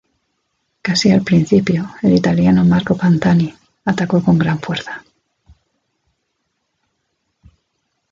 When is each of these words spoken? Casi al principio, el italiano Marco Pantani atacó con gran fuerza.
Casi 0.81 1.11
al 1.11 1.21
principio, 1.21 1.91
el 2.01 2.13
italiano 2.13 2.65
Marco 2.65 2.97
Pantani 2.97 3.53
atacó 3.85 4.23
con 4.23 4.39
gran 4.39 4.57
fuerza. 4.59 5.03